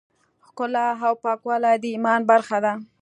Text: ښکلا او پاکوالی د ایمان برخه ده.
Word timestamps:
ښکلا 0.47 0.87
او 1.07 1.13
پاکوالی 1.23 1.75
د 1.81 1.83
ایمان 1.93 2.21
برخه 2.31 2.57
ده. 2.65 2.73